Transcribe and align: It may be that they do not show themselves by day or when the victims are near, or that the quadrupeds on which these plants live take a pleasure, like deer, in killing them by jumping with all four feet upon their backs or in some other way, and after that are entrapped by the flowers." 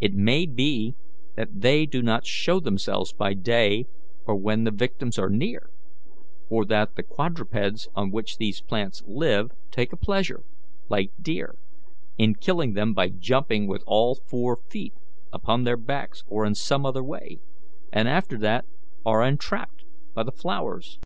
It 0.00 0.14
may 0.14 0.46
be 0.46 0.96
that 1.36 1.60
they 1.60 1.86
do 1.86 2.02
not 2.02 2.26
show 2.26 2.58
themselves 2.58 3.12
by 3.12 3.34
day 3.34 3.84
or 4.26 4.34
when 4.34 4.64
the 4.64 4.72
victims 4.72 5.16
are 5.16 5.28
near, 5.28 5.70
or 6.48 6.64
that 6.64 6.96
the 6.96 7.04
quadrupeds 7.04 7.88
on 7.94 8.10
which 8.10 8.38
these 8.38 8.60
plants 8.60 9.00
live 9.06 9.52
take 9.70 9.92
a 9.92 9.96
pleasure, 9.96 10.42
like 10.88 11.12
deer, 11.22 11.54
in 12.18 12.34
killing 12.34 12.72
them 12.72 12.94
by 12.94 13.10
jumping 13.10 13.68
with 13.68 13.84
all 13.86 14.16
four 14.26 14.56
feet 14.56 14.94
upon 15.32 15.62
their 15.62 15.76
backs 15.76 16.24
or 16.26 16.44
in 16.44 16.56
some 16.56 16.84
other 16.84 17.04
way, 17.04 17.38
and 17.92 18.08
after 18.08 18.36
that 18.38 18.64
are 19.06 19.22
entrapped 19.22 19.84
by 20.14 20.24
the 20.24 20.32
flowers." 20.32 20.98